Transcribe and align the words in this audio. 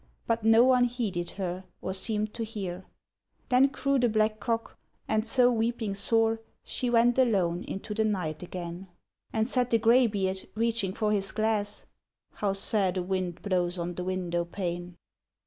But 0.25 0.43
no 0.43 0.63
one 0.63 0.85
heeded 0.85 1.29
her, 1.37 1.63
or 1.79 1.93
seemed 1.93 2.33
to 2.33 2.43
hear. 2.43 2.85
Then 3.49 3.69
crew 3.69 3.99
the 3.99 4.09
black 4.09 4.39
cock, 4.39 4.79
and 5.07 5.23
so 5.27 5.51
weeping 5.51 5.93
sore 5.93 6.41
She 6.63 6.89
went 6.89 7.19
alone 7.19 7.63
into 7.65 7.93
the 7.93 8.03
night 8.03 8.41
again, 8.41 8.87
And 9.31 9.47
said 9.47 9.69
the 9.69 9.77
greybeard, 9.77 10.49
reaching 10.55 10.95
for 10.95 11.11
his 11.11 11.31
glass,' 11.31 11.85
How 12.41 12.53
sad 12.53 12.97
a 12.97 13.03
wind 13.03 13.43
blows 13.43 13.77
on 13.77 13.93
the 13.93 14.03
window 14.03 14.43
pane 14.43 14.97